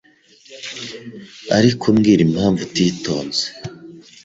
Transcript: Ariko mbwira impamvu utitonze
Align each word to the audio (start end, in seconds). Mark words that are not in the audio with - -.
Ariko 1.57 1.83
mbwira 1.95 2.21
impamvu 2.27 2.61
utitonze 2.67 3.43